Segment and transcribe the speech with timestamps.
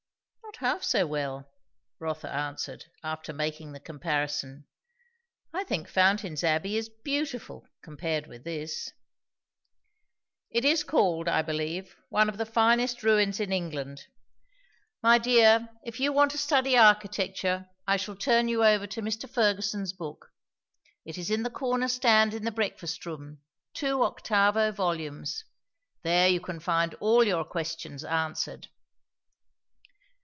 [0.61, 1.49] "Not half so well,"
[1.97, 4.67] Rotha answered, after making the comparison.
[5.53, 8.91] "I think Fountain's Abbey is beautiful, compared with this."
[10.49, 14.07] "It is called, I believe, one of the finest ruins in England.
[15.01, 19.29] My dear, if you want to study architecture, I shall turn you over to Mr.
[19.29, 20.33] Fergusson's book.
[21.05, 23.39] It is in the corner stand in the breakfast room
[23.73, 25.45] two octavo volumes.
[26.03, 28.67] There you can find all your questions answered."